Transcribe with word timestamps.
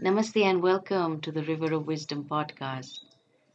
Namaste 0.00 0.42
and 0.42 0.60
welcome 0.60 1.20
to 1.20 1.30
the 1.30 1.44
River 1.44 1.72
of 1.72 1.86
Wisdom 1.86 2.24
podcast, 2.24 2.98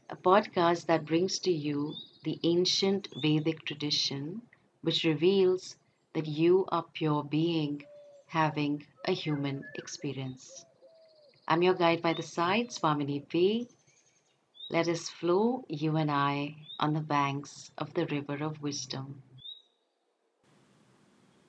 a 0.10 0.16
podcast 0.16 0.86
that 0.86 1.06
brings 1.06 1.38
to 1.40 1.52
you 1.52 1.94
the 2.24 2.40
ancient 2.44 3.10
Vedic 3.22 3.66
tradition 3.66 4.42
which 4.82 5.04
reveals 5.04 5.76
that 6.14 6.28
you 6.28 6.66
are 6.70 6.86
pure 6.94 7.26
being 7.26 7.84
having 8.28 8.86
a 9.04 9.12
human 9.12 9.66
experience. 9.76 10.64
I'm 11.46 11.62
your 11.62 11.74
guide 11.74 12.02
by 12.02 12.14
the 12.14 12.24
side, 12.24 12.70
Swamini 12.70 13.28
P. 13.28 13.68
Let 14.70 14.88
us 14.88 15.10
flow, 15.10 15.66
you 15.68 15.98
and 15.98 16.10
I, 16.10 16.56
on 16.80 16.94
the 16.94 17.02
banks 17.02 17.70
of 17.78 17.94
the 17.94 18.06
River 18.06 18.42
of 18.42 18.62
Wisdom. 18.62 19.22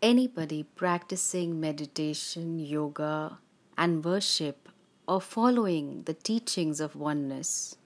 Anybody 0.02 0.64
practicing 0.64 1.60
meditation, 1.60 2.58
yoga, 2.58 3.38
and 3.78 4.04
worship 4.04 4.68
or 5.10 5.20
following 5.20 6.04
the 6.04 6.14
teachings 6.14 6.78
of 6.78 6.94
oneness 6.94 7.76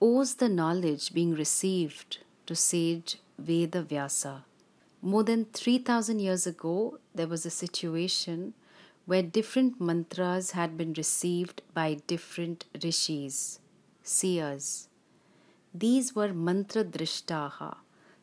owes 0.00 0.34
the 0.36 0.48
knowledge 0.48 1.12
being 1.12 1.34
received 1.34 2.18
to 2.46 2.54
sage 2.54 3.16
Veda 3.38 3.82
Vyasa. 3.82 4.44
More 5.00 5.24
than 5.24 5.46
3000 5.46 6.20
years 6.20 6.46
ago, 6.46 7.00
there 7.12 7.26
was 7.26 7.44
a 7.44 7.50
situation 7.50 8.54
where 9.04 9.24
different 9.38 9.80
mantras 9.80 10.52
had 10.52 10.78
been 10.78 10.92
received 10.92 11.60
by 11.74 11.94
different 12.06 12.66
rishis, 12.84 13.58
seers. 14.04 14.88
These 15.74 16.14
were 16.14 16.32
mantra 16.32 16.84
drishtaha, 16.84 17.78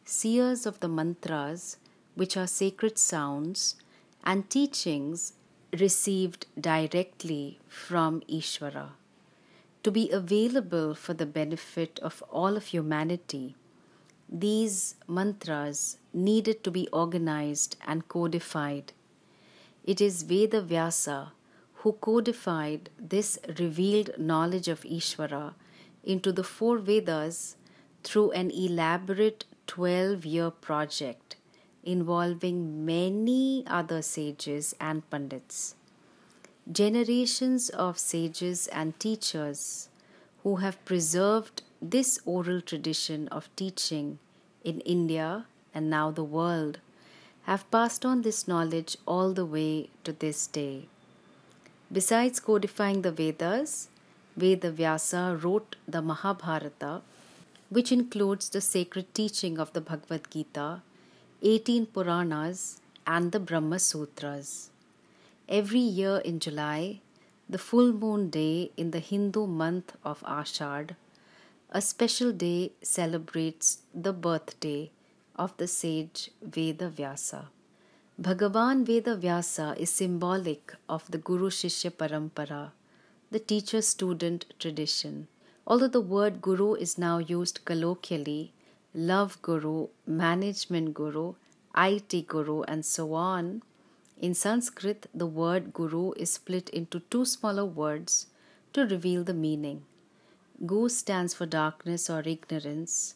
seers 0.05 0.65
of 0.65 0.79
the 0.79 0.87
mantras, 0.87 1.75
which 2.15 2.37
are 2.37 2.47
sacred 2.47 2.97
sounds 2.97 3.75
and 4.23 4.49
teachings 4.49 5.33
received 5.77 6.45
directly 6.59 7.59
from 7.67 8.21
Ishvara. 8.21 8.89
To 9.83 9.91
be 9.91 10.09
available 10.11 10.95
for 10.95 11.13
the 11.13 11.25
benefit 11.25 11.99
of 11.99 12.23
all 12.29 12.57
of 12.57 12.65
humanity, 12.67 13.55
these 14.27 14.95
mantras 15.07 15.97
needed 16.13 16.63
to 16.63 16.71
be 16.71 16.87
organized 16.91 17.77
and 17.85 18.07
codified. 18.07 18.93
It 19.83 20.01
is 20.01 20.23
Veda 20.23 20.61
Vyasa 20.61 21.31
who 21.81 21.93
codified 21.93 22.89
this 22.99 23.39
revealed 23.57 24.11
knowledge 24.17 24.67
of 24.67 24.81
Ishvara 24.81 25.53
into 26.03 26.31
the 26.31 26.43
four 26.43 26.77
Vedas 26.77 27.55
through 28.03 28.31
an 28.31 28.51
elaborate 28.51 29.45
12 29.67 30.25
year 30.25 30.51
project 30.51 31.37
involving 31.83 32.85
many 32.85 33.63
other 33.67 34.01
sages 34.01 34.75
and 34.79 35.09
pandits. 35.09 35.75
Generations 36.71 37.69
of 37.69 37.97
sages 37.97 38.67
and 38.67 38.99
teachers 38.99 39.89
who 40.43 40.57
have 40.57 40.83
preserved 40.85 41.63
this 41.81 42.19
oral 42.25 42.61
tradition 42.61 43.27
of 43.29 43.53
teaching 43.55 44.19
in 44.63 44.79
India 44.81 45.45
and 45.73 45.89
now 45.89 46.11
the 46.11 46.23
world 46.23 46.79
have 47.43 47.69
passed 47.71 48.05
on 48.05 48.21
this 48.21 48.47
knowledge 48.47 48.97
all 49.05 49.33
the 49.33 49.45
way 49.45 49.89
to 50.03 50.11
this 50.13 50.45
day. 50.47 50.87
Besides 51.91 52.39
codifying 52.39 53.01
the 53.01 53.11
Vedas, 53.11 53.89
Veda 54.37 54.71
Vyasa 54.71 55.37
wrote 55.41 55.75
the 55.87 56.01
Mahabharata, 56.01 57.01
which 57.69 57.91
includes 57.91 58.49
the 58.49 58.61
sacred 58.61 59.13
teaching 59.13 59.57
of 59.57 59.73
the 59.73 59.81
Bhagavad 59.81 60.29
Gita 60.29 60.81
18 61.41 61.85
Puranas, 61.85 62.81
and 63.07 63.31
the 63.31 63.39
Brahma 63.39 63.79
Sutras. 63.79 64.71
Every 65.47 65.79
year 65.79 66.17
in 66.17 66.39
July, 66.39 66.99
the 67.49 67.57
full 67.57 67.93
moon 67.93 68.29
day 68.29 68.71
in 68.75 68.91
the 68.91 68.99
Hindu 68.99 69.47
month 69.47 69.95
of 70.03 70.19
Ashad, 70.23 70.97
a 71.69 71.79
special 71.79 72.33
day 72.33 72.73
celebrates 72.81 73.79
the 73.95 74.11
birthday 74.11 74.91
of 75.37 75.55
the 75.55 75.67
sage 75.67 76.29
Veda 76.41 76.89
Vyasa. 76.89 77.47
Bhagavan 78.21 78.85
Veda 78.85 79.15
Vyasa 79.15 79.75
is 79.79 79.89
symbolic 79.89 80.75
of 80.89 81.09
the 81.09 81.17
Guru 81.17 81.49
Shishya 81.49 81.91
Parampara, 81.91 82.71
the 83.31 83.39
teacher 83.39 83.81
student 83.81 84.45
tradition. 84.59 85.29
Although 85.65 85.87
the 85.87 86.01
word 86.01 86.41
Guru 86.41 86.73
is 86.73 86.97
now 86.97 87.19
used 87.19 87.63
colloquially 87.63 88.51
love 88.93 89.41
guru, 89.41 89.87
management 90.05 90.93
guru, 90.93 91.35
IT 91.75 92.27
guru, 92.27 92.63
and 92.63 92.85
so 92.85 93.13
on. 93.13 93.61
In 94.19 94.33
Sanskrit, 94.33 95.07
the 95.13 95.27
word 95.27 95.73
guru 95.73 96.11
is 96.13 96.31
split 96.31 96.69
into 96.69 96.99
two 96.99 97.25
smaller 97.25 97.65
words 97.65 98.27
to 98.73 98.85
reveal 98.85 99.23
the 99.23 99.33
meaning. 99.33 99.83
Gu 100.65 100.89
stands 100.89 101.33
for 101.33 101.45
darkness 101.45 102.09
or 102.09 102.21
ignorance, 102.25 103.15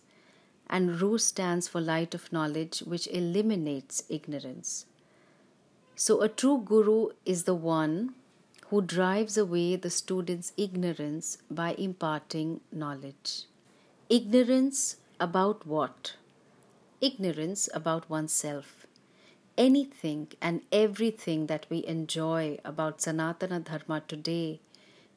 and 0.69 1.01
Ru 1.01 1.17
stands 1.17 1.67
for 1.67 1.81
light 1.81 2.15
of 2.15 2.31
knowledge, 2.31 2.79
which 2.79 3.07
eliminates 3.07 4.03
ignorance. 4.07 4.85
So, 5.95 6.21
a 6.21 6.29
true 6.29 6.61
guru 6.63 7.09
is 7.25 7.43
the 7.43 7.53
one 7.53 8.15
who 8.67 8.81
drives 8.81 9.37
away 9.37 9.75
the 9.75 9.89
student's 9.89 10.53
ignorance 10.57 11.37
by 11.51 11.73
imparting 11.73 12.61
knowledge. 12.71 13.43
Ignorance 14.09 14.97
about 15.19 15.65
what? 15.67 16.15
Ignorance 17.01 17.69
about 17.73 18.09
oneself. 18.09 18.87
Anything 19.57 20.29
and 20.41 20.61
everything 20.71 21.47
that 21.47 21.65
we 21.69 21.85
enjoy 21.85 22.57
about 22.65 22.97
Sanatana 22.99 23.63
Dharma 23.63 24.01
today, 24.07 24.59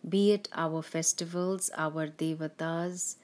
be 0.06 0.32
it 0.32 0.48
our 0.52 0.82
festivals, 0.82 1.70
our 1.76 2.06
devatas, 2.06 3.16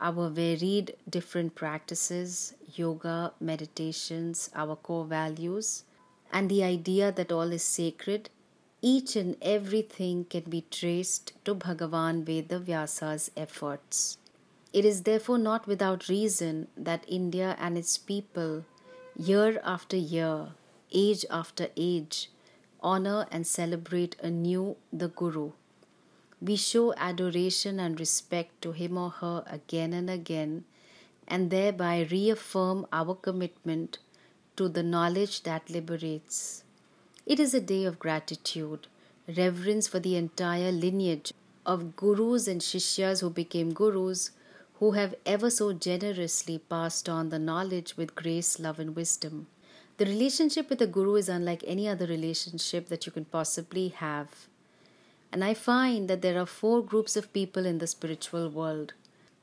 our 0.00 0.28
varied 0.28 0.96
different 1.08 1.54
practices, 1.54 2.54
yoga, 2.74 3.32
meditations, 3.40 4.50
our 4.54 4.76
core 4.76 5.04
values, 5.04 5.84
and 6.32 6.50
the 6.50 6.64
idea 6.64 7.12
that 7.12 7.30
all 7.30 7.52
is 7.52 7.62
sacred, 7.62 8.30
each 8.82 9.14
and 9.14 9.36
everything 9.42 10.24
can 10.24 10.44
be 10.48 10.64
traced 10.70 11.32
to 11.44 11.54
Bhagavan 11.54 12.24
Veda 12.24 12.58
Vyasa's 12.58 13.30
efforts. 13.36 14.16
It 14.72 14.84
is 14.84 15.02
therefore 15.02 15.38
not 15.38 15.66
without 15.66 16.08
reason 16.08 16.68
that 16.76 17.04
India 17.08 17.56
and 17.58 17.76
its 17.76 17.98
people, 17.98 18.64
year 19.16 19.60
after 19.64 19.96
year, 19.96 20.50
age 20.92 21.24
after 21.28 21.68
age, 21.76 22.30
honor 22.80 23.26
and 23.32 23.46
celebrate 23.46 24.14
anew 24.22 24.76
the 24.92 25.08
Guru. 25.08 25.52
We 26.40 26.54
show 26.56 26.94
adoration 26.94 27.80
and 27.80 27.98
respect 27.98 28.62
to 28.62 28.72
him 28.72 28.96
or 28.96 29.10
her 29.10 29.42
again 29.46 29.92
and 29.92 30.08
again, 30.08 30.64
and 31.26 31.50
thereby 31.50 32.06
reaffirm 32.10 32.86
our 32.92 33.14
commitment 33.14 33.98
to 34.56 34.68
the 34.68 34.82
knowledge 34.84 35.42
that 35.42 35.68
liberates. 35.68 36.62
It 37.26 37.40
is 37.40 37.54
a 37.54 37.60
day 37.60 37.84
of 37.84 37.98
gratitude, 37.98 38.86
reverence 39.36 39.88
for 39.88 39.98
the 39.98 40.16
entire 40.16 40.72
lineage 40.72 41.32
of 41.66 41.96
gurus 41.96 42.46
and 42.46 42.60
shishyas 42.60 43.20
who 43.20 43.30
became 43.30 43.74
gurus 43.74 44.30
who 44.80 44.92
have 44.92 45.14
ever 45.24 45.48
so 45.48 45.72
generously 45.72 46.58
passed 46.58 47.08
on 47.08 47.28
the 47.28 47.38
knowledge 47.38 47.96
with 47.96 48.14
grace, 48.14 48.58
love, 48.58 48.80
and 48.80 48.96
wisdom. 48.96 49.46
The 49.98 50.06
relationship 50.06 50.68
with 50.68 50.80
the 50.80 50.86
Guru 50.86 51.14
is 51.14 51.28
unlike 51.28 51.62
any 51.66 51.86
other 51.86 52.06
relationship 52.06 52.88
that 52.88 53.06
you 53.06 53.12
can 53.12 53.26
possibly 53.26 53.88
have. 53.88 54.48
And 55.32 55.44
I 55.44 55.54
find 55.54 56.08
that 56.08 56.22
there 56.22 56.40
are 56.40 56.46
four 56.46 56.82
groups 56.82 57.16
of 57.16 57.32
people 57.32 57.64
in 57.64 57.78
the 57.78 57.86
spiritual 57.86 58.48
world. 58.48 58.94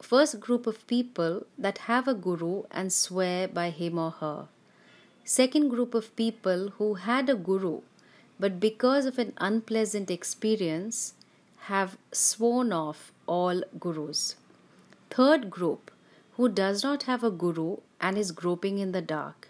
First 0.01 0.39
group 0.41 0.67
of 0.67 0.85
people 0.87 1.45
that 1.57 1.77
have 1.89 2.07
a 2.07 2.13
Guru 2.13 2.63
and 2.71 2.91
swear 2.91 3.47
by 3.47 3.69
him 3.69 3.97
or 3.97 4.11
her. 4.11 4.47
Second 5.23 5.69
group 5.69 5.93
of 5.93 6.15
people 6.15 6.69
who 6.77 6.95
had 6.95 7.29
a 7.29 7.35
Guru 7.35 7.81
but 8.39 8.59
because 8.59 9.05
of 9.05 9.17
an 9.17 9.33
unpleasant 9.37 10.11
experience 10.11 11.13
have 11.71 11.97
sworn 12.11 12.71
off 12.71 13.11
all 13.25 13.63
Gurus. 13.79 14.35
Third 15.09 15.49
group, 15.49 15.91
who 16.33 16.49
does 16.49 16.83
not 16.83 17.03
have 17.03 17.23
a 17.23 17.31
guru 17.31 17.77
and 17.99 18.17
is 18.17 18.31
groping 18.31 18.77
in 18.77 18.91
the 18.91 19.01
dark. 19.01 19.49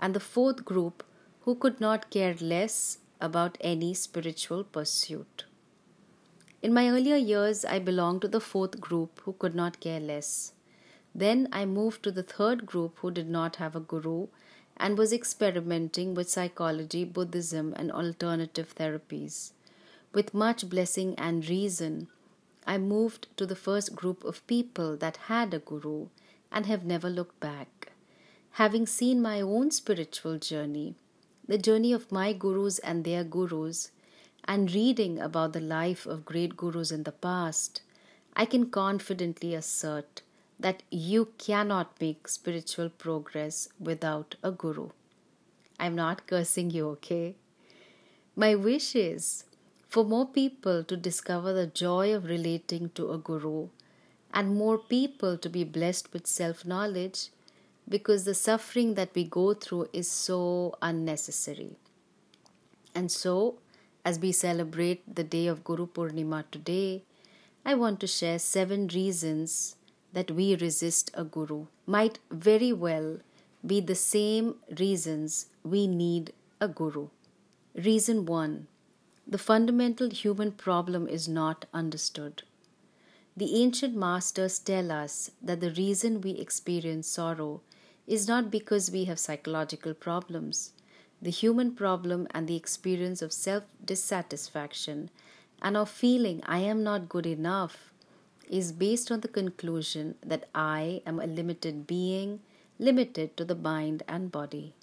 And 0.00 0.14
the 0.14 0.20
fourth 0.20 0.64
group, 0.64 1.02
who 1.42 1.54
could 1.54 1.80
not 1.80 2.10
care 2.10 2.34
less 2.40 2.98
about 3.20 3.58
any 3.60 3.94
spiritual 3.94 4.64
pursuit. 4.64 5.44
In 6.62 6.72
my 6.74 6.88
earlier 6.88 7.16
years, 7.16 7.64
I 7.64 7.78
belonged 7.78 8.22
to 8.22 8.28
the 8.28 8.40
fourth 8.40 8.80
group 8.80 9.20
who 9.24 9.34
could 9.34 9.54
not 9.54 9.78
care 9.80 10.00
less. 10.00 10.52
Then 11.14 11.48
I 11.52 11.64
moved 11.64 12.02
to 12.02 12.10
the 12.10 12.22
third 12.22 12.66
group 12.66 12.98
who 12.98 13.10
did 13.10 13.28
not 13.28 13.56
have 13.56 13.76
a 13.76 13.80
guru 13.80 14.28
and 14.76 14.98
was 14.98 15.12
experimenting 15.12 16.14
with 16.14 16.28
psychology, 16.28 17.04
Buddhism, 17.04 17.72
and 17.76 17.92
alternative 17.92 18.74
therapies. 18.74 19.52
With 20.12 20.34
much 20.34 20.68
blessing 20.68 21.14
and 21.16 21.48
reason, 21.48 22.08
I 22.66 22.78
moved 22.78 23.28
to 23.36 23.46
the 23.46 23.54
first 23.54 23.94
group 23.94 24.24
of 24.24 24.46
people 24.46 24.96
that 24.96 25.28
had 25.28 25.54
a 25.54 25.60
guru 25.60 26.08
and 26.50 26.66
have 26.66 26.84
never 26.84 27.08
looked 27.08 27.38
back. 27.38 27.92
Having 28.52 28.86
seen 28.86 29.22
my 29.22 29.40
own 29.40 29.70
spiritual 29.70 30.38
journey, 30.38 30.96
the 31.46 31.58
journey 31.58 31.92
of 31.92 32.10
my 32.10 32.32
gurus 32.32 32.78
and 32.80 33.04
their 33.04 33.22
gurus, 33.22 33.90
and 34.44 34.74
reading 34.74 35.18
about 35.18 35.52
the 35.52 35.60
life 35.60 36.06
of 36.06 36.24
great 36.24 36.56
gurus 36.56 36.90
in 36.90 37.04
the 37.04 37.12
past, 37.12 37.82
I 38.34 38.44
can 38.44 38.70
confidently 38.70 39.54
assert 39.54 40.22
that 40.58 40.82
you 40.90 41.28
cannot 41.38 42.00
make 42.00 42.28
spiritual 42.28 42.88
progress 42.88 43.68
without 43.78 44.34
a 44.42 44.50
guru. 44.50 44.90
I'm 45.78 45.94
not 45.94 46.26
cursing 46.26 46.70
you, 46.70 46.88
okay? 46.90 47.36
My 48.34 48.54
wish 48.54 48.94
is 48.94 49.44
for 49.96 50.04
more 50.04 50.26
people 50.26 50.84
to 50.84 50.94
discover 50.94 51.54
the 51.54 51.66
joy 51.66 52.14
of 52.14 52.26
relating 52.26 52.90
to 52.90 53.12
a 53.12 53.16
guru 53.16 53.68
and 54.34 54.54
more 54.54 54.76
people 54.76 55.38
to 55.38 55.48
be 55.48 55.64
blessed 55.64 56.12
with 56.12 56.26
self 56.26 56.66
knowledge 56.66 57.30
because 57.88 58.26
the 58.26 58.34
suffering 58.34 58.92
that 58.92 59.14
we 59.14 59.24
go 59.24 59.54
through 59.54 59.88
is 59.94 60.10
so 60.10 60.74
unnecessary. 60.82 61.70
And 62.94 63.10
so, 63.10 63.58
as 64.04 64.18
we 64.18 64.32
celebrate 64.32 65.02
the 65.14 65.24
day 65.24 65.46
of 65.46 65.64
Guru 65.64 65.86
Purnima 65.86 66.44
today, 66.50 67.02
I 67.64 67.74
want 67.74 67.98
to 68.00 68.06
share 68.06 68.38
seven 68.38 68.88
reasons 68.88 69.76
that 70.12 70.30
we 70.30 70.56
resist 70.56 71.10
a 71.14 71.24
guru. 71.24 71.68
Might 71.86 72.18
very 72.30 72.70
well 72.70 73.20
be 73.66 73.80
the 73.80 73.94
same 73.94 74.56
reasons 74.78 75.46
we 75.64 75.86
need 75.86 76.34
a 76.60 76.68
guru. 76.68 77.08
Reason 77.74 78.26
1 78.26 78.66
The 79.28 79.38
fundamental 79.38 80.10
human 80.10 80.52
problem 80.52 81.08
is 81.08 81.26
not 81.26 81.64
understood. 81.74 82.44
The 83.36 83.60
ancient 83.60 83.96
masters 83.96 84.60
tell 84.60 84.92
us 84.92 85.32
that 85.42 85.60
the 85.60 85.72
reason 85.72 86.20
we 86.20 86.30
experience 86.30 87.08
sorrow 87.08 87.60
is 88.06 88.28
not 88.28 88.52
because 88.52 88.92
we 88.92 89.04
have 89.06 89.18
psychological 89.18 89.94
problems. 89.94 90.72
The 91.20 91.30
human 91.30 91.74
problem 91.74 92.28
and 92.30 92.46
the 92.46 92.54
experience 92.54 93.20
of 93.20 93.32
self 93.32 93.64
dissatisfaction 93.84 95.10
and 95.60 95.76
of 95.76 95.90
feeling 95.90 96.40
I 96.46 96.58
am 96.58 96.84
not 96.84 97.08
good 97.08 97.26
enough 97.26 97.92
is 98.48 98.70
based 98.70 99.10
on 99.10 99.20
the 99.22 99.28
conclusion 99.28 100.14
that 100.24 100.48
I 100.54 101.02
am 101.04 101.18
a 101.18 101.26
limited 101.26 101.86
being, 101.88 102.42
limited 102.78 103.36
to 103.36 103.44
the 103.44 103.56
mind 103.56 104.04
and 104.06 104.30
body. 104.30 104.74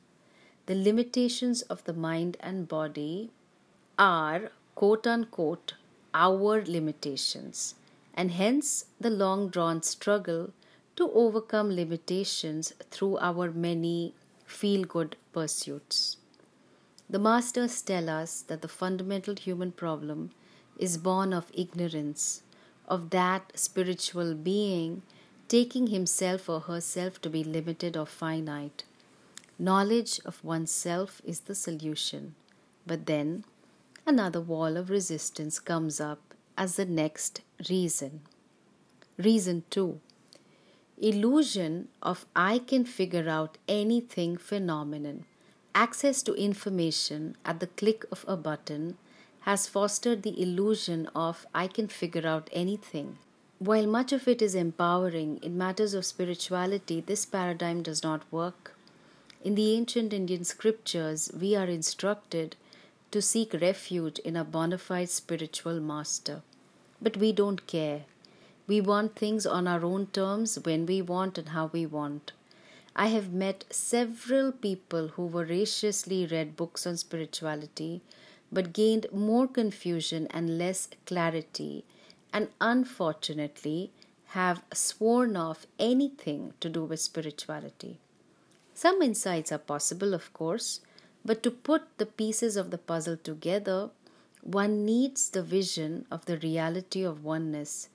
The 0.65 0.75
limitations 0.75 1.61
of 1.63 1.85
the 1.85 1.93
mind 1.93 2.35
and 2.41 2.67
body 2.67 3.31
are, 3.97 4.51
quote 4.75 5.05
unquote, 5.07 5.73
our 6.13 6.63
limitations, 6.65 7.75
and 8.13 8.31
hence 8.31 8.85
the 8.99 9.09
long 9.09 9.49
drawn 9.49 9.81
struggle 9.81 10.51
to 10.95 11.11
overcome 11.13 11.71
limitations 11.71 12.73
through 12.91 13.17
our 13.17 13.51
many 13.51 14.13
feel 14.45 14.83
good 14.83 15.15
pursuits. 15.31 16.17
The 17.09 17.19
Masters 17.19 17.81
tell 17.81 18.09
us 18.09 18.41
that 18.41 18.61
the 18.61 18.67
fundamental 18.67 19.35
human 19.35 19.71
problem 19.71 20.31
is 20.77 20.97
born 20.97 21.33
of 21.33 21.51
ignorance, 21.53 22.43
of 22.87 23.09
that 23.11 23.51
spiritual 23.55 24.33
being 24.35 25.01
taking 25.47 25.87
himself 25.87 26.49
or 26.49 26.61
herself 26.61 27.21
to 27.21 27.29
be 27.29 27.43
limited 27.43 27.95
or 27.95 28.05
finite. 28.05 28.85
Knowledge 29.59 30.19
of 30.25 30.43
oneself 30.43 31.21
is 31.23 31.41
the 31.41 31.55
solution, 31.55 32.35
but 32.87 33.05
then 33.05 33.43
another 34.05 34.41
wall 34.41 34.77
of 34.77 34.89
resistance 34.89 35.59
comes 35.59 35.99
up 35.99 36.33
as 36.57 36.75
the 36.75 36.85
next 36.85 37.41
reason. 37.69 38.21
Reason 39.17 39.63
2 39.69 39.99
illusion 41.03 41.87
of 42.01 42.25
I 42.35 42.59
can 42.59 42.85
figure 42.85 43.27
out 43.27 43.57
anything 43.67 44.37
phenomenon. 44.37 45.25
Access 45.75 46.21
to 46.23 46.33
information 46.35 47.35
at 47.43 47.59
the 47.59 47.67
click 47.67 48.05
of 48.11 48.23
a 48.27 48.37
button 48.37 48.97
has 49.41 49.67
fostered 49.67 50.23
the 50.23 50.41
illusion 50.41 51.07
of 51.13 51.45
I 51.53 51.67
can 51.67 51.87
figure 51.87 52.25
out 52.25 52.49
anything. 52.53 53.17
While 53.59 53.87
much 53.87 54.13
of 54.13 54.27
it 54.27 54.41
is 54.41 54.55
empowering 54.55 55.39
in 55.41 55.57
matters 55.57 55.93
of 55.93 56.05
spirituality, 56.05 57.01
this 57.01 57.25
paradigm 57.25 57.81
does 57.81 58.03
not 58.03 58.31
work. 58.31 58.75
In 59.43 59.55
the 59.55 59.73
ancient 59.73 60.13
Indian 60.13 60.45
scriptures, 60.45 61.29
we 61.37 61.55
are 61.55 61.65
instructed 61.65 62.55
to 63.13 63.21
seek 63.21 63.53
refuge 63.61 64.19
in 64.19 64.35
a 64.35 64.43
bona 64.43 64.77
fide 64.77 65.09
spiritual 65.09 65.79
master. 65.79 66.41
But 67.01 67.17
we 67.17 67.31
don't 67.31 67.65
care. 67.67 68.01
We 68.67 68.81
want 68.81 69.15
things 69.15 69.45
on 69.45 69.67
our 69.67 69.85
own 69.85 70.07
terms 70.07 70.57
when 70.63 70.85
we 70.85 71.01
want 71.01 71.37
and 71.37 71.49
how 71.49 71.67
we 71.67 71.85
want. 71.85 72.31
I 72.95 73.07
have 73.07 73.31
met 73.31 73.65
several 73.71 74.51
people 74.51 75.09
who 75.09 75.29
voraciously 75.29 76.25
read 76.25 76.55
books 76.55 76.85
on 76.85 76.97
spirituality 76.97 78.01
but 78.51 78.71
gained 78.73 79.07
more 79.11 79.47
confusion 79.47 80.27
and 80.29 80.57
less 80.57 80.87
clarity, 81.05 81.83
and 82.31 82.49
unfortunately 82.61 83.91
have 84.27 84.63
sworn 84.73 85.35
off 85.35 85.65
anything 85.79 86.53
to 86.59 86.69
do 86.69 86.83
with 86.83 86.99
spirituality. 86.99 87.99
Some 88.73 89.01
insights 89.01 89.51
are 89.51 89.59
possible, 89.59 90.13
of 90.13 90.31
course, 90.33 90.81
but 91.25 91.43
to 91.43 91.51
put 91.51 91.83
the 91.97 92.05
pieces 92.05 92.57
of 92.57 92.71
the 92.71 92.77
puzzle 92.77 93.17
together, 93.17 93.89
one 94.41 94.85
needs 94.85 95.29
the 95.29 95.43
vision 95.43 96.05
of 96.11 96.25
the 96.25 96.37
reality 96.37 97.03
of 97.03 97.23
oneness 97.23 97.89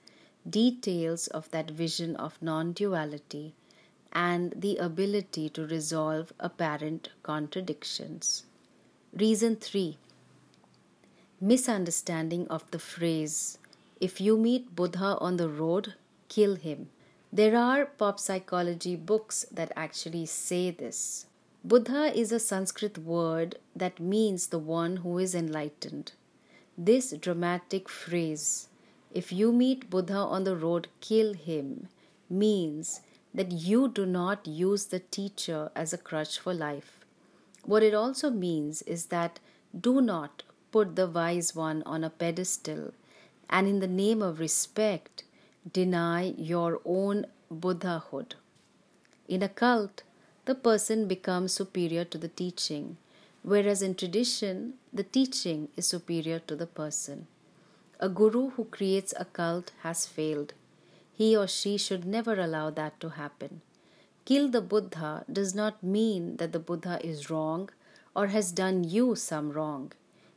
details 0.48 1.26
of 1.28 1.50
that 1.50 1.70
vision 1.70 2.16
of 2.16 2.40
non 2.40 2.72
duality, 2.72 3.54
and 4.12 4.54
the 4.56 4.76
ability 4.78 5.48
to 5.50 5.66
resolve 5.66 6.32
apparent 6.40 7.10
contradictions. 7.22 8.44
Reason 9.12 9.56
3 9.56 9.98
Misunderstanding 11.40 12.48
of 12.48 12.70
the 12.70 12.78
phrase 12.78 13.58
If 14.00 14.20
you 14.20 14.36
meet 14.36 14.74
Buddha 14.74 15.16
on 15.20 15.36
the 15.36 15.48
road, 15.48 15.94
kill 16.28 16.56
him. 16.56 16.88
There 17.32 17.56
are 17.56 17.84
pop 17.84 18.18
psychology 18.18 18.96
books 18.96 19.44
that 19.52 19.72
actually 19.76 20.26
say 20.26 20.70
this. 20.70 21.26
Buddha 21.68 22.18
is 22.18 22.32
a 22.32 22.40
Sanskrit 22.40 22.96
word 22.96 23.58
that 23.76 24.00
means 24.00 24.46
the 24.46 24.58
one 24.58 24.96
who 24.98 25.18
is 25.18 25.34
enlightened. 25.34 26.12
This 26.78 27.10
dramatic 27.12 27.90
phrase 27.90 28.68
if 29.12 29.30
you 29.32 29.52
meet 29.52 29.90
Buddha 29.90 30.16
on 30.16 30.44
the 30.44 30.56
road, 30.56 30.88
kill 31.02 31.34
him, 31.34 31.88
means 32.30 33.02
that 33.34 33.52
you 33.52 33.86
do 33.86 34.06
not 34.06 34.46
use 34.46 34.86
the 34.86 35.00
teacher 35.00 35.70
as 35.76 35.92
a 35.92 35.98
crutch 35.98 36.38
for 36.38 36.54
life. 36.54 37.04
What 37.66 37.82
it 37.82 37.92
also 37.92 38.30
means 38.30 38.80
is 38.82 39.06
that 39.06 39.38
do 39.78 40.00
not 40.00 40.44
put 40.72 40.96
the 40.96 41.06
wise 41.06 41.54
one 41.54 41.82
on 41.84 42.02
a 42.02 42.08
pedestal 42.08 42.94
and, 43.50 43.68
in 43.68 43.80
the 43.80 43.86
name 43.86 44.22
of 44.22 44.40
respect, 44.40 45.24
deny 45.70 46.32
your 46.38 46.80
own 46.86 47.26
Buddhahood. 47.50 48.36
In 49.28 49.42
a 49.42 49.50
cult, 49.50 50.02
the 50.48 50.54
person 50.54 51.06
becomes 51.06 51.52
superior 51.52 52.04
to 52.06 52.16
the 52.16 52.28
teaching, 52.40 52.96
whereas 53.42 53.82
in 53.82 53.94
tradition, 53.94 54.72
the 54.90 55.02
teaching 55.02 55.68
is 55.76 55.86
superior 55.86 56.38
to 56.38 56.56
the 56.56 56.66
person. 56.66 57.26
A 58.00 58.08
guru 58.08 58.48
who 58.52 58.64
creates 58.64 59.12
a 59.18 59.26
cult 59.26 59.72
has 59.82 60.06
failed. 60.06 60.54
He 61.12 61.36
or 61.36 61.46
she 61.46 61.76
should 61.76 62.06
never 62.06 62.40
allow 62.40 62.70
that 62.70 62.98
to 63.00 63.10
happen. 63.10 63.60
Kill 64.24 64.48
the 64.48 64.62
Buddha 64.62 65.26
does 65.30 65.54
not 65.54 65.82
mean 65.82 66.38
that 66.38 66.52
the 66.52 66.64
Buddha 66.70 66.98
is 67.04 67.28
wrong 67.28 67.68
or 68.16 68.28
has 68.28 68.50
done 68.50 68.84
you 68.84 69.16
some 69.16 69.52
wrong. 69.52 69.92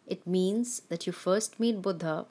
It 0.06 0.28
means 0.28 0.82
that 0.90 1.08
you 1.08 1.14
first 1.14 1.58
meet 1.58 1.82
Buddha, 1.82 2.26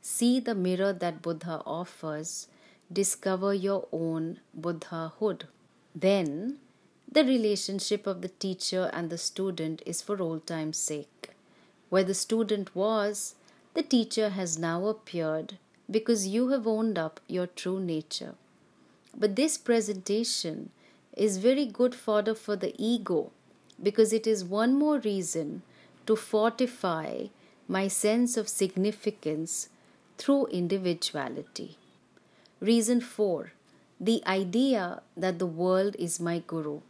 see 0.00 0.40
the 0.40 0.54
mirror 0.54 0.94
that 0.94 1.20
Buddha 1.20 1.60
offers, 1.66 2.48
discover 2.90 3.52
your 3.52 3.88
own 3.92 4.40
Buddhahood. 4.54 5.48
Then, 5.94 6.60
the 7.12 7.24
relationship 7.24 8.06
of 8.06 8.22
the 8.22 8.28
teacher 8.28 8.88
and 8.92 9.10
the 9.10 9.18
student 9.18 9.82
is 9.84 10.00
for 10.00 10.22
old 10.22 10.46
time's 10.46 10.78
sake. 10.78 11.30
Where 11.88 12.04
the 12.04 12.14
student 12.14 12.74
was, 12.76 13.34
the 13.74 13.82
teacher 13.82 14.28
has 14.30 14.58
now 14.58 14.86
appeared 14.86 15.58
because 15.90 16.28
you 16.28 16.50
have 16.50 16.68
owned 16.68 16.98
up 16.98 17.18
your 17.26 17.48
true 17.48 17.80
nature. 17.80 18.34
But 19.16 19.34
this 19.34 19.58
presentation 19.58 20.70
is 21.16 21.38
very 21.38 21.66
good 21.66 21.96
fodder 21.96 22.34
for 22.34 22.54
the 22.54 22.74
ego 22.78 23.32
because 23.82 24.12
it 24.12 24.26
is 24.26 24.44
one 24.44 24.74
more 24.74 24.98
reason 24.98 25.62
to 26.06 26.14
fortify 26.14 27.24
my 27.66 27.88
sense 27.88 28.36
of 28.36 28.48
significance 28.48 29.68
through 30.16 30.46
individuality. 30.46 31.76
Reason 32.60 33.00
4 33.00 33.52
The 34.00 34.22
idea 34.26 35.02
that 35.16 35.40
the 35.40 35.46
world 35.46 35.96
is 35.98 36.20
my 36.20 36.42
guru. 36.46 36.80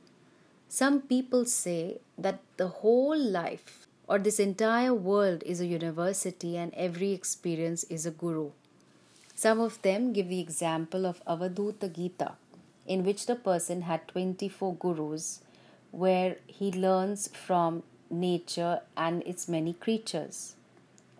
Some 0.72 1.00
people 1.00 1.46
say 1.46 1.98
that 2.16 2.38
the 2.56 2.68
whole 2.68 3.18
life 3.18 3.88
or 4.06 4.20
this 4.20 4.38
entire 4.38 4.94
world 4.94 5.42
is 5.44 5.60
a 5.60 5.66
university 5.66 6.56
and 6.56 6.72
every 6.74 7.10
experience 7.10 7.82
is 7.90 8.06
a 8.06 8.12
guru. 8.12 8.50
Some 9.34 9.58
of 9.58 9.82
them 9.82 10.12
give 10.12 10.28
the 10.28 10.38
example 10.38 11.06
of 11.06 11.24
Avadhuta 11.24 11.92
Gita, 11.92 12.34
in 12.86 13.04
which 13.04 13.26
the 13.26 13.34
person 13.34 13.82
had 13.82 14.06
24 14.06 14.76
gurus, 14.76 15.40
where 15.90 16.36
he 16.46 16.70
learns 16.70 17.26
from 17.26 17.82
nature 18.08 18.80
and 18.96 19.24
its 19.24 19.48
many 19.48 19.72
creatures. 19.72 20.54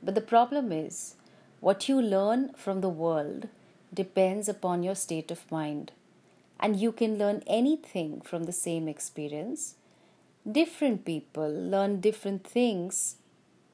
But 0.01 0.15
the 0.15 0.21
problem 0.21 0.71
is, 0.71 1.17
what 1.59 1.89
you 1.89 2.01
learn 2.01 2.53
from 2.53 2.83
the 2.83 2.89
world 2.89 3.49
depends 3.93 4.49
upon 4.49 4.85
your 4.85 4.95
state 4.95 5.33
of 5.33 5.51
mind. 5.51 5.91
And 6.61 6.79
you 6.79 6.93
can 6.93 7.19
learn 7.19 7.43
anything 7.47 8.21
from 8.21 8.45
the 8.45 8.53
same 8.53 8.87
experience. 8.87 9.77
Different 10.51 11.05
people 11.05 11.51
learn 11.51 12.01
different 12.01 12.47
things 12.47 13.17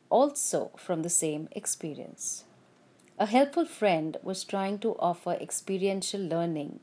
also 0.08 0.70
from 0.76 1.02
the 1.02 1.10
same 1.10 1.48
experience. 1.50 2.44
A 3.18 3.26
helpful 3.26 3.66
friend 3.66 4.16
was 4.22 4.44
trying 4.44 4.78
to 4.80 4.96
offer 4.98 5.32
experiential 5.32 6.20
learning 6.20 6.80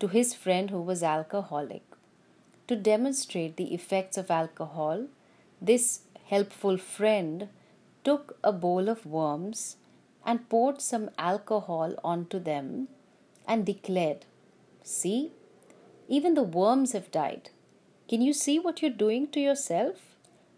to 0.00 0.08
his 0.08 0.34
friend 0.34 0.70
who 0.70 0.82
was 0.82 1.02
alcoholic. 1.02 1.82
To 2.68 2.76
demonstrate 2.76 3.56
the 3.56 3.72
effects 3.72 4.16
of 4.18 4.30
alcohol, 4.30 5.06
this 5.62 6.00
helpful 6.24 6.76
friend 6.76 7.48
took 8.02 8.38
a 8.42 8.52
bowl 8.52 8.88
of 8.88 9.06
worms 9.06 9.76
and 10.24 10.48
poured 10.48 10.80
some 10.80 11.10
alcohol 11.18 11.94
onto 12.02 12.38
them 12.40 12.88
and 13.46 13.64
declared, 13.64 14.24
See, 14.88 15.32
even 16.06 16.34
the 16.34 16.44
worms 16.44 16.92
have 16.92 17.10
died. 17.10 17.50
Can 18.08 18.22
you 18.22 18.32
see 18.32 18.60
what 18.60 18.80
you're 18.80 18.90
doing 19.02 19.26
to 19.32 19.40
yourself? 19.40 19.96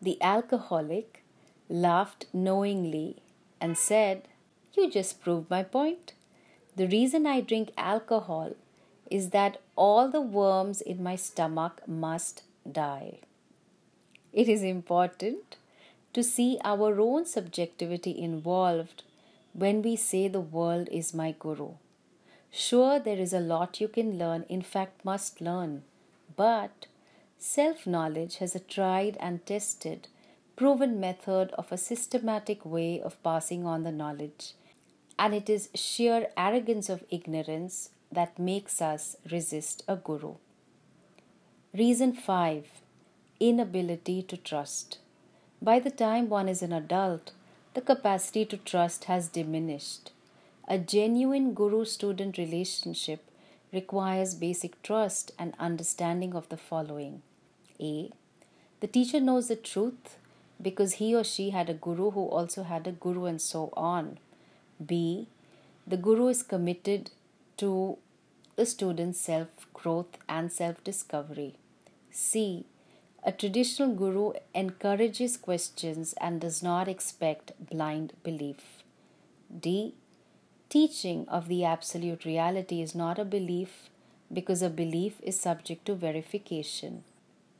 The 0.02 0.20
alcoholic 0.20 1.24
laughed 1.70 2.26
knowingly 2.34 3.22
and 3.58 3.78
said, 3.78 4.28
You 4.74 4.90
just 4.90 5.22
proved 5.22 5.48
my 5.48 5.62
point. 5.62 6.12
The 6.76 6.86
reason 6.86 7.26
I 7.26 7.40
drink 7.40 7.70
alcohol 7.78 8.54
is 9.10 9.30
that 9.30 9.62
all 9.76 10.10
the 10.10 10.20
worms 10.20 10.82
in 10.82 11.02
my 11.02 11.16
stomach 11.16 11.80
must 11.88 12.42
die. 12.70 13.20
It 14.34 14.46
is 14.46 14.62
important 14.62 15.56
to 16.12 16.22
see 16.22 16.58
our 16.62 17.00
own 17.00 17.24
subjectivity 17.24 18.10
involved 18.20 19.04
when 19.54 19.80
we 19.80 19.96
say 19.96 20.28
the 20.28 20.48
world 20.58 20.90
is 20.92 21.14
my 21.14 21.34
guru. 21.38 21.70
Sure, 22.50 22.98
there 22.98 23.18
is 23.18 23.32
a 23.32 23.40
lot 23.40 23.80
you 23.80 23.88
can 23.88 24.18
learn, 24.18 24.44
in 24.48 24.62
fact, 24.62 25.04
must 25.04 25.40
learn, 25.40 25.82
but 26.36 26.86
self 27.38 27.86
knowledge 27.86 28.36
has 28.38 28.54
a 28.54 28.60
tried 28.60 29.16
and 29.20 29.44
tested, 29.44 30.08
proven 30.56 30.98
method 30.98 31.52
of 31.52 31.70
a 31.70 31.76
systematic 31.76 32.64
way 32.64 33.00
of 33.00 33.22
passing 33.22 33.66
on 33.66 33.84
the 33.84 33.92
knowledge, 33.92 34.54
and 35.18 35.34
it 35.34 35.48
is 35.50 35.68
sheer 35.74 36.28
arrogance 36.36 36.88
of 36.88 37.04
ignorance 37.10 37.90
that 38.10 38.38
makes 38.38 38.80
us 38.80 39.16
resist 39.30 39.82
a 39.86 39.96
guru. 39.96 40.34
Reason 41.74 42.12
5 42.12 42.66
Inability 43.40 44.22
to 44.22 44.36
trust. 44.36 44.98
By 45.60 45.78
the 45.78 45.90
time 45.90 46.28
one 46.28 46.48
is 46.48 46.62
an 46.62 46.72
adult, 46.72 47.32
the 47.74 47.80
capacity 47.80 48.44
to 48.46 48.56
trust 48.56 49.04
has 49.04 49.28
diminished. 49.28 50.10
A 50.70 50.76
genuine 50.76 51.54
guru 51.54 51.86
student 51.86 52.36
relationship 52.36 53.20
requires 53.72 54.34
basic 54.34 54.82
trust 54.82 55.32
and 55.38 55.54
understanding 55.58 56.34
of 56.34 56.46
the 56.50 56.58
following 56.58 57.22
A. 57.80 58.10
The 58.80 58.86
teacher 58.86 59.18
knows 59.18 59.48
the 59.48 59.56
truth 59.56 60.18
because 60.60 60.94
he 60.94 61.14
or 61.14 61.24
she 61.24 61.50
had 61.50 61.70
a 61.70 61.74
guru 61.86 62.10
who 62.10 62.26
also 62.26 62.64
had 62.64 62.86
a 62.86 62.92
guru, 62.92 63.24
and 63.24 63.40
so 63.40 63.72
on. 63.78 64.18
B. 64.84 65.28
The 65.86 65.96
guru 65.96 66.26
is 66.28 66.42
committed 66.42 67.12
to 67.56 67.96
the 68.56 68.66
student's 68.66 69.20
self 69.20 69.48
growth 69.72 70.18
and 70.28 70.52
self 70.52 70.84
discovery. 70.84 71.54
C. 72.10 72.66
A 73.24 73.32
traditional 73.32 73.94
guru 73.94 74.32
encourages 74.54 75.38
questions 75.38 76.12
and 76.20 76.42
does 76.42 76.62
not 76.62 76.88
expect 76.88 77.52
blind 77.70 78.12
belief. 78.22 78.82
D. 79.66 79.94
Teaching 80.70 81.26
of 81.28 81.48
the 81.48 81.64
absolute 81.64 82.26
reality 82.26 82.82
is 82.82 82.94
not 82.94 83.18
a 83.18 83.24
belief 83.24 83.88
because 84.30 84.60
a 84.60 84.68
belief 84.68 85.14
is 85.22 85.40
subject 85.40 85.86
to 85.86 85.94
verification. 85.94 87.04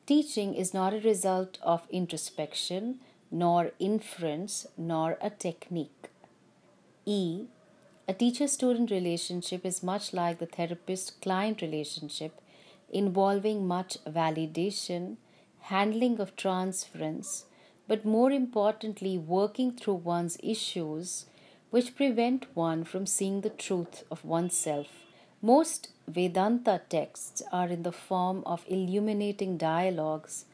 Teaching 0.05 0.55
is 0.55 0.75
not 0.75 0.93
a 0.93 1.01
result 1.01 1.57
of 1.63 1.89
introspection, 1.89 3.01
nor 3.31 3.71
inference, 3.79 4.67
nor 4.77 5.17
a 5.23 5.31
technique. 5.31 6.11
E. 7.07 7.47
A 8.07 8.13
teacher 8.13 8.47
student 8.47 8.91
relationship 8.91 9.65
is 9.65 9.83
much 9.83 10.13
like 10.13 10.39
the 10.39 10.45
therapist 10.45 11.19
client 11.23 11.63
relationship, 11.63 12.39
involving 12.91 13.67
much 13.67 13.97
validation, 14.05 15.17
handling 15.61 16.21
of 16.21 16.37
transference, 16.37 17.47
but 17.87 18.05
more 18.05 18.31
importantly, 18.31 19.17
working 19.17 19.73
through 19.73 19.95
one's 19.95 20.37
issues 20.43 21.25
which 21.71 21.97
prevent 21.97 22.47
one 22.55 22.85
from 22.85 23.07
seeing 23.07 23.41
the 23.41 23.51
truth 23.51 24.05
of 24.11 24.25
oneself. 24.25 24.89
Most 25.43 25.89
Vedanta 26.07 26.81
texts 26.89 27.43
are 27.53 27.69
in 27.69 27.83
the 27.83 27.93
form 27.93 28.43
of 28.47 28.65
illuminating 28.67 29.57
dialogues 29.57 30.47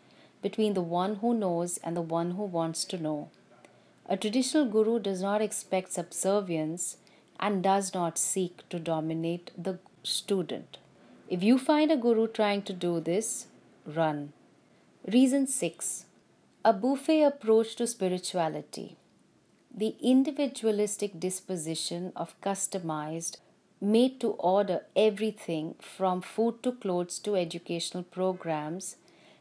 between 0.43 0.75
the 0.75 0.83
one 0.83 1.17
who 1.17 1.33
knows 1.33 1.79
and 1.79 1.97
the 1.97 2.03
one 2.03 2.33
who 2.33 2.45
wants 2.45 2.85
to 2.85 2.99
know. 2.99 3.31
A 4.07 4.17
traditional 4.17 4.67
guru 4.67 4.99
does 4.99 5.23
not 5.23 5.41
expect 5.41 5.93
subservience 5.93 6.99
and 7.41 7.63
does 7.63 7.95
not 7.95 8.19
seek 8.19 8.69
to 8.69 8.79
dominate 8.79 9.51
the 9.57 9.79
student. 10.03 10.79
If 11.29 11.43
you 11.43 11.59
find 11.59 11.91
a 11.91 11.97
guru 11.97 12.27
trying 12.27 12.63
to 12.63 12.73
do 12.73 13.01
this, 13.01 13.47
run. 13.87 14.33
Reason 15.11 15.47
6 15.47 16.05
A 16.65 16.73
buffet 16.73 17.23
approach 17.23 17.77
to 17.77 17.87
spirituality. 17.87 18.97
The 19.77 19.97
individualistic 20.01 21.19
disposition 21.19 22.13
of 22.15 22.41
customized, 22.41 23.39
made 23.81 24.21
to 24.21 24.29
order 24.31 24.83
everything 24.97 25.75
from 25.81 26.23
food 26.23 26.63
to 26.63 26.73
clothes 26.73 27.19
to 27.19 27.37
educational 27.37 28.05
programs 28.05 28.97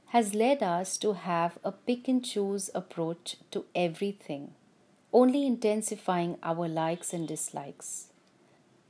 has 0.08 0.34
led 0.34 0.62
us 0.62 0.98
to 0.98 1.14
have 1.14 1.58
a 1.64 1.72
pick 1.72 2.08
and 2.08 2.26
choose 2.26 2.70
approach 2.76 3.38
to 3.52 3.66
everything 3.74 4.54
only 5.14 5.46
intensifying 5.46 6.38
our 6.42 6.68
likes 6.68 7.14
and 7.14 7.28
dislikes. 7.28 8.08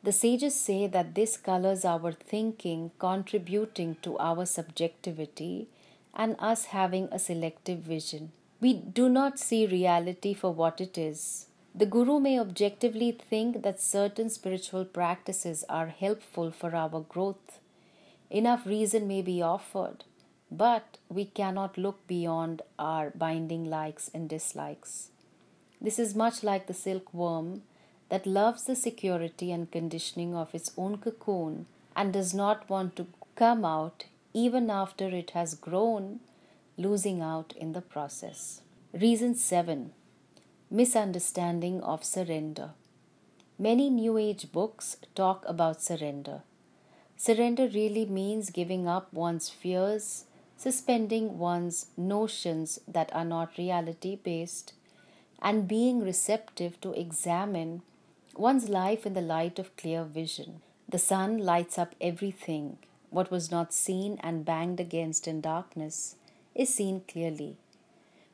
The 0.01 0.13
sages 0.13 0.55
say 0.55 0.87
that 0.87 1.15
this 1.15 1.37
colors 1.37 1.85
our 1.85 2.13
thinking, 2.13 2.91
contributing 2.97 3.97
to 4.01 4.17
our 4.17 4.45
subjectivity 4.45 5.67
and 6.13 6.35
us 6.39 6.65
having 6.65 7.09
a 7.11 7.19
selective 7.19 7.79
vision. 7.79 8.31
We 8.63 8.71
do 8.71 9.09
not 9.09 9.39
see 9.39 9.65
reality 9.67 10.33
for 10.33 10.53
what 10.53 10.79
it 10.79 10.97
is. 10.97 11.47
The 11.75 11.85
Guru 11.85 12.21
may 12.21 12.39
objectively 12.39 13.11
think 13.11 13.61
that 13.61 13.81
certain 13.81 14.29
spiritual 14.29 14.85
practices 14.85 15.65
are 15.67 15.87
helpful 15.87 16.49
for 16.49 16.73
our 16.73 17.01
growth. 17.01 17.59
Enough 18.29 18.65
reason 18.65 19.05
may 19.05 19.21
be 19.21 19.41
offered, 19.41 20.05
but 20.49 20.97
we 21.09 21.25
cannot 21.25 21.77
look 21.77 22.07
beyond 22.07 22.61
our 22.79 23.09
binding 23.09 23.65
likes 23.69 24.09
and 24.13 24.29
dislikes. 24.29 25.09
This 25.81 25.99
is 25.99 26.15
much 26.15 26.41
like 26.41 26.67
the 26.67 26.73
silkworm 26.73 27.63
that 28.07 28.25
loves 28.25 28.63
the 28.63 28.77
security 28.77 29.51
and 29.51 29.69
conditioning 29.69 30.33
of 30.33 30.55
its 30.55 30.71
own 30.77 30.99
cocoon 30.99 31.65
and 31.97 32.13
does 32.13 32.33
not 32.33 32.69
want 32.69 32.95
to 32.95 33.07
come 33.35 33.65
out 33.65 34.05
even 34.33 34.69
after 34.69 35.09
it 35.09 35.31
has 35.31 35.53
grown, 35.53 36.21
losing 36.77 37.21
out 37.21 37.53
in 37.55 37.73
the 37.73 37.81
process. 37.81 38.61
Reason 38.93 39.35
7 39.35 39.91
Misunderstanding 40.71 41.81
of 41.81 42.03
surrender. 42.03 42.71
Many 43.59 43.91
New 43.91 44.17
Age 44.17 44.51
books 44.51 44.97
talk 45.13 45.45
about 45.47 45.83
surrender. 45.83 46.41
Surrender 47.15 47.67
really 47.67 48.05
means 48.05 48.49
giving 48.49 48.87
up 48.87 49.13
one's 49.13 49.49
fears, 49.49 50.25
suspending 50.57 51.37
one's 51.37 51.87
notions 51.95 52.79
that 52.87 53.13
are 53.13 53.25
not 53.25 53.57
reality 53.57 54.15
based, 54.15 54.73
and 55.39 55.67
being 55.67 56.03
receptive 56.03 56.81
to 56.81 56.99
examine 56.99 57.83
one's 58.35 58.67
life 58.67 59.05
in 59.05 59.13
the 59.13 59.21
light 59.21 59.59
of 59.59 59.77
clear 59.77 60.03
vision. 60.03 60.61
The 60.89 60.97
sun 60.97 61.37
lights 61.37 61.77
up 61.77 61.93
everything. 62.01 62.79
What 63.11 63.29
was 63.29 63.51
not 63.51 63.73
seen 63.73 64.19
and 64.23 64.43
banged 64.43 64.79
against 64.79 65.27
in 65.27 65.39
darkness 65.39 66.15
is 66.55 66.73
seen 66.73 67.01
clearly. 67.07 67.57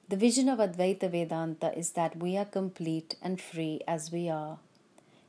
The 0.08 0.18
vision 0.18 0.50
of 0.50 0.60
Advaita 0.60 1.10
Vedanta 1.10 1.78
is 1.78 1.92
that 1.92 2.18
we 2.18 2.36
are 2.36 2.46
complete 2.46 3.16
and 3.22 3.40
free 3.40 3.82
as 3.88 4.12
we 4.12 4.28
are. 4.28 4.60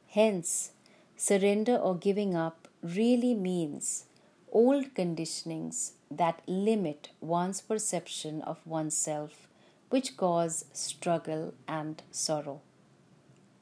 Hence, 0.09 0.73
surrender 1.17 1.77
or 1.77 1.95
giving 1.97 2.35
up 2.35 2.67
really 2.83 3.35
means 3.35 4.05
old 4.53 4.95
conditionings 4.95 5.93
that 6.11 6.41
limit 6.47 7.11
one's 7.21 7.61
perception 7.61 8.43
of 8.43 8.67
oneself 8.67 9.47
which 9.91 10.17
cause 10.17 10.65
struggle 10.73 11.53
and 11.69 12.03
sorrow. 12.11 12.61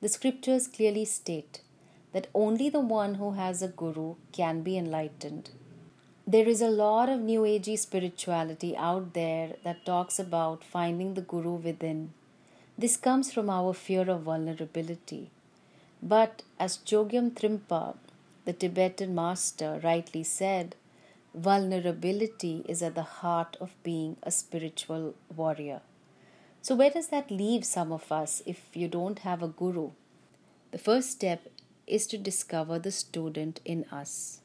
The 0.01 0.09
scriptures 0.09 0.69
clearly 0.69 1.05
state 1.05 1.63
that 2.13 2.29
only 2.35 2.69
the 2.69 2.81
one 2.81 3.15
who 3.15 3.33
has 3.33 3.63
a 3.63 3.69
guru 3.69 4.15
can 4.33 4.63
be 4.63 4.79
enlightened. 4.79 5.51
There 6.33 6.47
is 6.47 6.61
a 6.61 6.69
lot 6.69 7.09
of 7.09 7.21
new 7.21 7.41
agey 7.41 7.79
spirituality 7.79 8.77
out 8.77 9.15
there 9.15 9.55
that 9.65 9.87
talks 9.87 10.19
about 10.19 10.63
finding 10.63 11.15
the 11.15 11.23
guru 11.23 11.55
within. 11.55 12.13
This 12.77 12.99
comes 12.99 13.33
from 13.33 13.49
our 13.49 13.73
fear 13.73 14.11
of 14.11 14.25
vulnerability. 14.25 15.31
But 16.03 16.43
as 16.61 16.77
Chogyam 16.77 17.31
Trungpa, 17.31 17.97
the 18.45 18.53
Tibetan 18.53 19.15
master, 19.15 19.81
rightly 19.83 20.23
said, 20.23 20.77
vulnerability 21.35 22.63
is 22.69 22.83
at 22.83 22.95
the 22.95 23.09
heart 23.23 23.57
of 23.59 23.71
being 23.83 24.19
a 24.23 24.31
spiritual 24.31 25.15
warrior. 25.35 25.81
So, 26.61 26.75
where 26.75 26.91
does 26.91 27.09
that 27.09 27.31
leave 27.31 27.65
some 27.65 27.91
of 27.91 28.13
us 28.13 28.43
if 28.45 28.61
you 28.75 28.87
don't 28.87 29.21
have 29.21 29.43
a 29.43 29.49
guru? 29.49 29.93
The 30.73 30.85
first 30.89 31.11
step 31.11 31.49
is 31.87 32.07
to 32.09 32.19
discover 32.19 32.79
the 32.79 32.93
student 32.93 33.63
in 33.65 33.87
us. 33.91 34.41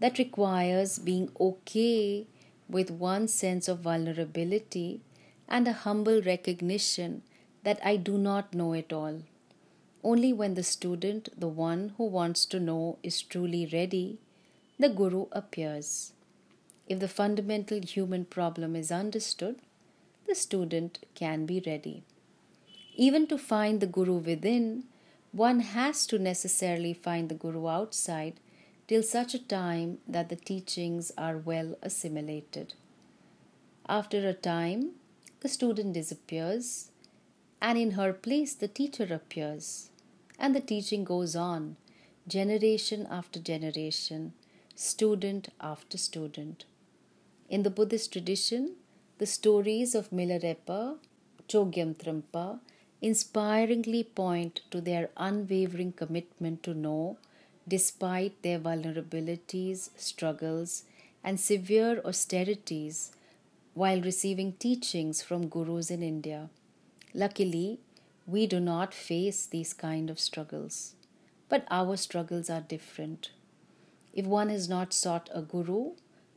That 0.00 0.18
requires 0.18 0.98
being 0.98 1.30
okay 1.40 2.26
with 2.68 2.90
one 2.90 3.28
sense 3.28 3.66
of 3.68 3.80
vulnerability 3.80 5.00
and 5.48 5.66
a 5.66 5.72
humble 5.72 6.22
recognition 6.22 7.22
that 7.64 7.80
I 7.84 7.96
do 7.96 8.16
not 8.16 8.54
know 8.54 8.72
it 8.74 8.92
all. 8.92 9.22
Only 10.04 10.32
when 10.32 10.54
the 10.54 10.62
student, 10.62 11.28
the 11.36 11.48
one 11.48 11.94
who 11.96 12.04
wants 12.04 12.44
to 12.46 12.60
know, 12.60 12.98
is 13.02 13.22
truly 13.22 13.68
ready, 13.72 14.18
the 14.78 14.88
Guru 14.88 15.26
appears. 15.32 16.12
If 16.86 17.00
the 17.00 17.08
fundamental 17.08 17.80
human 17.80 18.24
problem 18.24 18.76
is 18.76 18.92
understood, 18.92 19.56
the 20.26 20.34
student 20.34 21.00
can 21.14 21.46
be 21.46 21.62
ready. 21.66 22.04
Even 22.94 23.26
to 23.26 23.38
find 23.38 23.80
the 23.80 23.86
Guru 23.86 24.18
within, 24.18 24.84
one 25.32 25.60
has 25.60 26.06
to 26.06 26.18
necessarily 26.18 26.94
find 26.94 27.28
the 27.28 27.34
Guru 27.34 27.66
outside 27.66 28.34
till 28.88 29.02
such 29.02 29.34
a 29.34 29.46
time 29.46 29.98
that 30.08 30.30
the 30.30 30.36
teachings 30.36 31.12
are 31.18 31.36
well 31.36 31.76
assimilated. 31.82 32.72
After 33.86 34.26
a 34.26 34.32
time, 34.32 34.92
the 35.40 35.48
student 35.48 35.92
disappears, 35.92 36.90
and 37.60 37.76
in 37.78 37.92
her 37.92 38.14
place, 38.14 38.54
the 38.54 38.66
teacher 38.66 39.06
appears, 39.12 39.90
and 40.38 40.54
the 40.54 40.60
teaching 40.60 41.04
goes 41.04 41.36
on, 41.36 41.76
generation 42.26 43.06
after 43.10 43.38
generation, 43.38 44.32
student 44.74 45.48
after 45.60 45.98
student. 45.98 46.64
In 47.50 47.62
the 47.64 47.70
Buddhist 47.70 48.12
tradition, 48.12 48.76
the 49.18 49.26
stories 49.26 49.94
of 49.94 50.10
Milarepa, 50.10 50.96
Chogyam 51.46 51.94
Trungpa, 51.94 52.60
inspiringly 53.02 54.04
point 54.04 54.62
to 54.70 54.80
their 54.80 55.10
unwavering 55.16 55.92
commitment 55.92 56.62
to 56.62 56.74
know 56.74 57.18
despite 57.68 58.42
their 58.42 58.58
vulnerabilities, 58.58 59.90
struggles, 59.96 60.84
and 61.22 61.38
severe 61.38 62.00
austerities 62.04 63.12
while 63.74 64.00
receiving 64.00 64.52
teachings 64.54 65.22
from 65.22 65.48
gurus 65.48 65.90
in 65.90 66.02
India. 66.02 66.48
Luckily, 67.14 67.78
we 68.26 68.46
do 68.46 68.60
not 68.60 68.92
face 68.94 69.46
these 69.46 69.72
kind 69.72 70.10
of 70.10 70.20
struggles, 70.20 70.94
but 71.48 71.66
our 71.70 71.96
struggles 71.96 72.50
are 72.50 72.60
different. 72.60 73.30
If 74.12 74.26
one 74.26 74.48
has 74.48 74.68
not 74.68 74.92
sought 74.92 75.30
a 75.32 75.42
guru, 75.42 75.92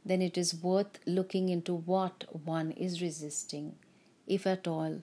then 0.05 0.21
it 0.21 0.37
is 0.37 0.55
worth 0.55 0.99
looking 1.05 1.49
into 1.49 1.73
what 1.73 2.25
one 2.45 2.71
is 2.71 3.01
resisting, 3.01 3.75
if 4.27 4.47
at 4.47 4.67
all. 4.67 5.01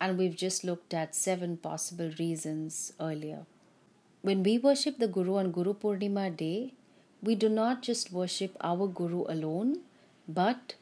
And 0.00 0.16
we've 0.16 0.36
just 0.36 0.64
looked 0.64 0.94
at 0.94 1.14
seven 1.14 1.56
possible 1.56 2.10
reasons 2.18 2.92
earlier. 3.00 3.46
When 4.20 4.42
we 4.42 4.58
worship 4.58 4.98
the 4.98 5.06
Guru 5.06 5.36
on 5.36 5.52
Guru 5.52 5.74
Purnima 5.74 6.36
day, 6.36 6.72
we 7.22 7.36
do 7.36 7.48
not 7.48 7.82
just 7.82 8.12
worship 8.12 8.56
our 8.60 8.88
Guru 8.88 9.24
alone, 9.28 9.78
but 10.26 10.74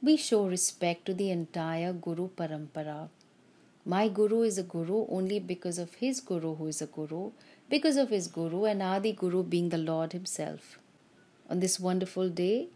we 0.00 0.16
show 0.16 0.46
respect 0.46 1.04
to 1.06 1.14
the 1.14 1.30
entire 1.32 1.92
Guru 1.92 2.28
Parampara. 2.28 3.08
My 3.84 4.06
Guru 4.06 4.42
is 4.42 4.56
a 4.56 4.62
Guru 4.62 5.04
only 5.08 5.40
because 5.40 5.78
of 5.78 5.94
his 5.94 6.20
Guru, 6.20 6.54
who 6.54 6.68
is 6.68 6.80
a 6.80 6.86
Guru, 6.86 7.32
because 7.68 7.96
of 7.96 8.10
his 8.10 8.28
Guru, 8.28 8.64
and 8.64 8.80
Adi 8.80 9.12
Guru 9.12 9.42
being 9.42 9.70
the 9.70 9.78
Lord 9.78 10.12
Himself. 10.12 10.78
On 11.50 11.58
this 11.58 11.80
wonderful 11.80 12.28
day, 12.28 12.68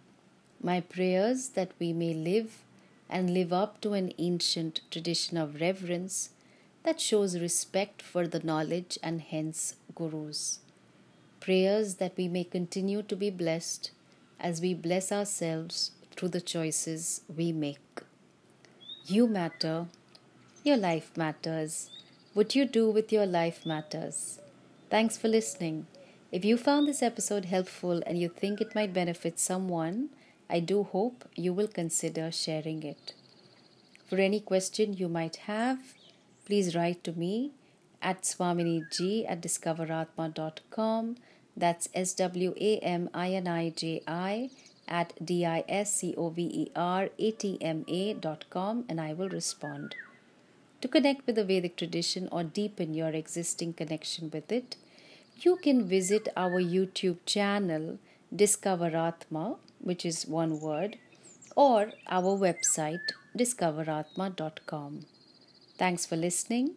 my 0.61 0.81
prayers 0.81 1.51
that 1.51 1.71
we 1.79 1.93
may 1.93 2.15
live 2.15 2.65
and 3.09 3.33
live 3.33 3.53
up 3.53 3.81
to 3.83 3.93
an 3.93 4.13
ancient 4.19 4.81
tradition 4.91 5.37
of 5.37 5.61
reverence 5.61 6.31
that 6.83 7.01
shows 7.01 7.39
respect 7.39 8.03
for 8.03 8.27
the 8.27 8.41
knowledge 8.41 8.99
and 9.03 9.21
hence 9.21 9.75
gurus. 10.01 10.61
Prayers 11.41 11.97
that 11.97 12.17
we 12.17 12.27
may 12.29 12.45
continue 12.45 13.03
to 13.03 13.17
be 13.17 13.31
blessed 13.31 13.91
as 14.39 14.61
we 14.61 14.73
bless 14.75 15.13
ourselves 15.13 15.93
through 16.17 16.29
the 16.31 16.41
choices 16.41 17.23
we 17.35 17.53
make. 17.53 18.03
You 19.07 19.27
matter, 19.27 19.87
your 20.65 20.77
life 20.77 21.17
matters. 21.17 21.91
What 22.33 22.55
you 22.55 22.65
do 22.65 22.91
with 22.91 23.13
your 23.13 23.27
life 23.27 23.67
matters. 23.67 24.39
Thanks 24.89 25.17
for 25.19 25.29
listening. 25.29 25.87
If 26.33 26.45
you 26.45 26.57
found 26.57 26.87
this 26.87 27.03
episode 27.03 27.47
helpful 27.47 28.03
and 28.07 28.19
you 28.19 28.29
think 28.29 28.61
it 28.61 28.75
might 28.75 28.93
benefit 28.93 29.39
someone, 29.39 30.11
I 30.49 30.61
do 30.61 30.83
hope 30.85 31.25
you 31.35 31.53
will 31.53 31.69
consider 31.69 32.31
sharing 32.31 32.83
it. 32.83 33.15
For 34.07 34.17
any 34.19 34.41
question 34.41 34.95
you 34.95 35.09
might 35.09 35.37
have, 35.49 35.95
please 36.47 36.75
write 36.77 37.03
to 37.05 37.13
me 37.13 37.53
at 38.03 38.23
swaminiji 38.23 39.25
at 39.29 39.41
discoveratma.com. 39.41 41.17
That's 41.57 41.89
S 41.95 42.15
W 42.15 42.55
A 42.57 42.79
M 42.79 43.11
I 43.13 43.33
N 43.33 43.47
I 43.47 43.71
J 43.71 44.03
I 44.07 44.51
at 44.89 45.13
D 45.25 45.45
I 45.45 45.65
S 45.69 45.95
C 45.95 46.15
O 46.17 46.31
V 46.31 46.43
E 46.43 46.71
R 46.75 47.09
A 47.19 47.31
T 47.33 47.59
M 47.61 47.85
A 47.89 48.15
dot 48.15 48.45
com 48.51 48.85
and 48.89 49.01
I 49.01 49.13
will 49.13 49.29
respond. 49.29 49.95
To 50.81 50.89
connect 50.89 51.27
with 51.27 51.37
the 51.37 51.45
Vedic 51.45 51.77
tradition 51.77 52.29
or 52.33 52.43
deepen 52.43 52.95
your 52.95 53.11
existing 53.11 53.75
connection 53.75 54.31
with 54.33 54.51
it, 54.51 54.77
you 55.43 55.57
can 55.57 55.87
visit 55.87 56.29
our 56.37 56.63
YouTube 56.63 57.19
channel 57.27 57.99
Discover 58.35 58.97
Atma, 58.97 59.57
which 59.81 60.07
is 60.07 60.27
one 60.27 60.61
word, 60.61 60.97
or 61.55 61.93
our 62.09 62.39
website 62.39 63.13
discoveratma.com. 63.37 65.07
Thanks 65.77 66.07
for 66.07 66.17
listening 66.17 66.77